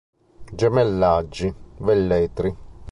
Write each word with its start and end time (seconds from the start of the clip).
Gemellaggi: 0.57 1.53
Velletri 1.77 2.49